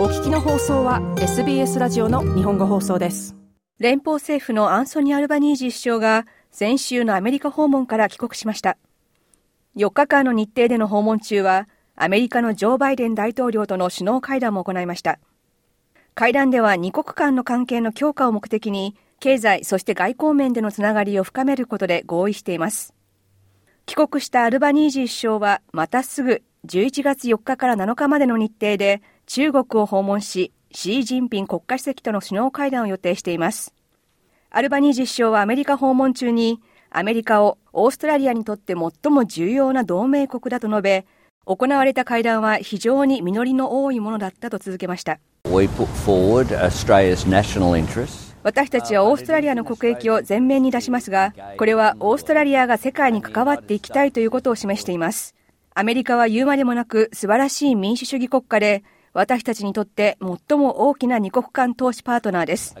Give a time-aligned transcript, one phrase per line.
[0.00, 3.36] お聞きの放送は SBS ラジオの日本語放送です。
[3.78, 8.78] 連邦政府のアンソニー・アルバニージー首相が先週のアメリカ訪問から帰国しました。
[9.76, 15.18] 4日間の日程での訪問中はアメリカのジョー・バイデン大統領との首脳会談も行いました。
[16.14, 22.94] 会談では2国間の関係の強化を目的に経済そして外交面でのつながりを深めることで合意しています。
[23.84, 29.02] 帰国したアルバニージー首相はまたすぐ11月4日から7日までの日程で
[29.32, 33.72] 中国を訪問し、シー・ジンピン国家主席との首脳会談を予定しています。
[34.50, 36.58] アルバニージ首相はアメリカ訪問中に、
[36.90, 41.06] アメリカをオーストラリアにとって最も重要な同盟国だと述べ、
[41.44, 45.20] 行われた会談は非常に実りの多いものだったと続けました。
[48.42, 55.36] 私たちはオーストラリアの国益を前面に出しますが、これはオーストラリアが世界に関わっていきたいということを示しています。
[55.72, 62.76] アメリカは言うまでもなく素晴らしい民主主義国家で、私たちにとって最も大きな二国間投資パートナーです。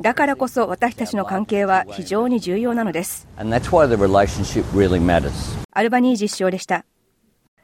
[0.00, 3.28] だからこそ私たちの関係は非常に重要なのです。
[5.72, 6.86] アルバニージ首相でした。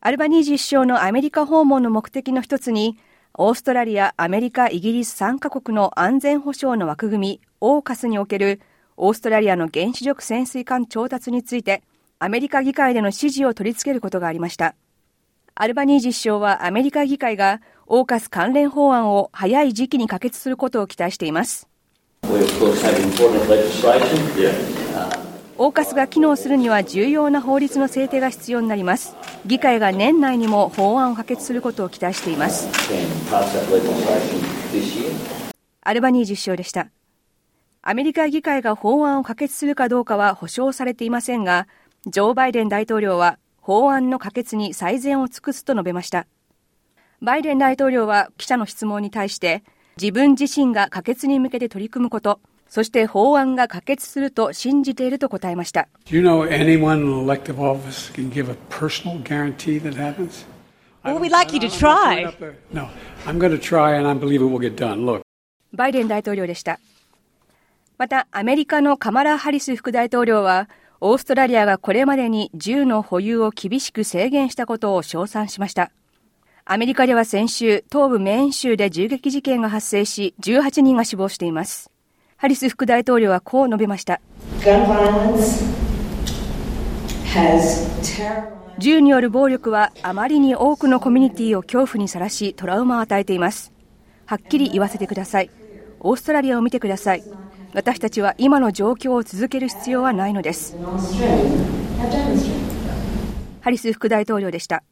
[0.00, 2.96] アルバニージ首相のアメリカ訪問の目的の一つに、
[3.34, 8.60] オーストラリア、アメリカ、イギリス3カ国の安全保障の枠組み、オーカスにおける
[8.96, 11.82] オーストラリアの原子力潜水艦調達について、
[12.20, 14.76] アメリカ議会での支持を取り付けることがありました。
[15.56, 21.68] アルバニージ首相はアメリカ議会がオーカス関連法案を早い時期に可決することを期待しています。
[25.58, 29.14] オーカスが機能するには重要な法律の制定が必要になります。
[29.46, 32.68] 議会が年内にも法案を可決することを期待しています。
[35.82, 36.88] アルバニージ首相でした。
[37.82, 41.68] アメリカ議会が法案を可決するかどうかは保証されていませんが、
[42.04, 46.26] ジョー・バイデン大統領は法案の可決に最善を尽くすと述べました。
[47.22, 49.62] バイデン大統領は記者の質問に対して、
[50.00, 55.88] 自分自身が可決に向けて取り組むこと、そして法案が可決すると信じていると答えました。
[65.72, 66.80] バイデン大統領でした。
[67.96, 70.68] また、アメリカのカマラ・ハリス副大統領は、
[71.00, 75.92] オーストラリアがこれまでに銃の保有を厳しく制限したことを称賛しました。
[76.68, 81.92] アメリカでは先週、東部メーン州で銃撃事件が発生し、18人が死亡しています。
[82.36, 84.20] ハリス副大統領はこう述べました。
[88.78, 93.72] 銃による暴力はあまりに多くのコミュニティを恐怖にさらし、トラウマを与えています。
[94.24, 95.50] はっきり言わせてください。
[96.00, 97.22] オーストラリアを見てください。
[97.74, 100.76] 私たちは今の状況を続ける必要はないのです。
[103.60, 104.82] ハリス副大統領でした。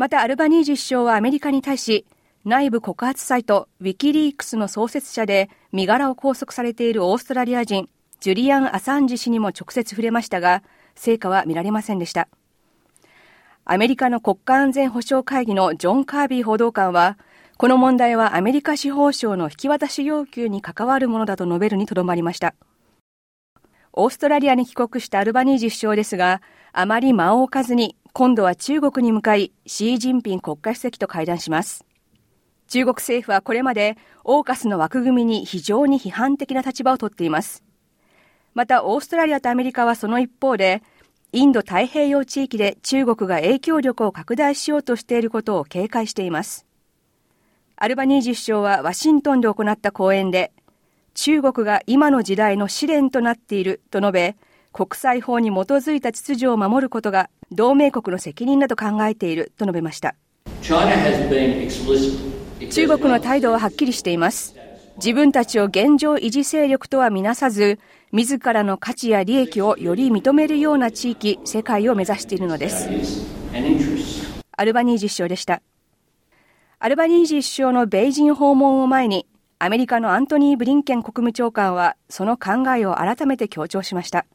[0.00, 2.06] またアルバニージ首相はアメリカに対し、
[2.46, 7.86] 内部告発サイトウィキリークスの創設者で身柄を拘束されているオーストラリア人
[8.18, 10.62] ジュリアン・アサンジ氏にも直接触れましたが、
[10.94, 12.28] 成果は見られませんでした。
[13.66, 17.18] アメリカの国家安全保障会議のジョン・カービー報道官は、
[17.58, 22.54] この問題はアメリカ司法省の引き渡し要求に関わるものだと述べるにとどまりました。
[23.92, 26.40] オーストラリアに帰国したアルバニージ首相ですが、
[26.72, 31.84] あまり間を置かずに、今度は中国に向かい、シー・ジンピン国家主席と会談します。
[32.66, 37.62] 中国政府はこれまで、オーカスの枠組みに非常に批判的な立場をとっています。
[38.54, 40.82] また、オーストラリアとアメリカはその一方で、
[41.32, 46.66] インド太平洋地域で中国が影響力を拡大しようとしていることを警戒しています。
[47.76, 50.52] アルバニージ首相はワシントンで行った講演で、
[51.14, 54.36] 中国が今の時代の試練となっていると述べ、
[54.72, 60.14] 国際法に基づいた秩序を守ることが同盟国の責任だと考えていると述べました。
[62.70, 64.54] 中国の態度ははっきりしています。
[64.96, 67.78] 自分たちを現状維持勢力とはみなさず、
[68.12, 72.88] 自らの価値や利益をより認めるような地域、世界を目指しているのです。
[74.52, 75.62] アルバニージ首相でした。
[76.78, 79.26] アルバニージー首相の米人訪問を前に、
[79.58, 84.26] アメリカのアントニー・ブリンケン国務長官は、その考えを改めて強調しました。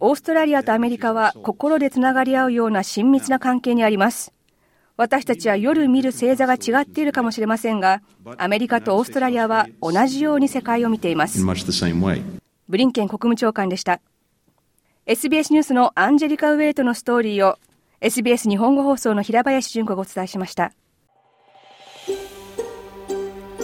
[0.00, 4.32] オーストラリアとアメリカは心でつながり合うような親密な関係にあります。
[4.96, 8.02] 私たちは夜見る星座が違っているかもしれませんが、
[8.38, 11.44] アメリカとオーストラリアは同じように世界を見ています。
[12.68, 14.00] ブリンケン国務長官でした。
[15.06, 17.58] SBS ニュースのアンジェリカ・ウェイトのストーリーを
[18.00, 20.72] SBS 日本語放送の平林純子がお伝えしました